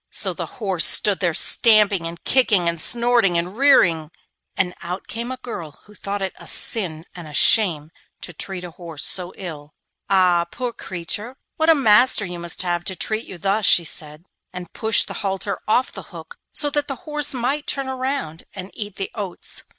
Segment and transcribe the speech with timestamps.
[0.09, 4.09] So the horse stood there stamping, and kicking, and snorting, and rearing,
[4.57, 7.91] and out came a girl who thought it a sin and a shame
[8.21, 9.75] to treat a horse so ill.
[10.09, 14.25] 'Ah, poor creature, what a master you must have to treat you thus!' she said,
[14.51, 18.71] and pushed the halter off the hook so that the horse might turn round and
[18.73, 19.61] eat the oats.